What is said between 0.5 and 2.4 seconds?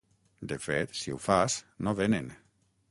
De fet, si ho fas, no vénen.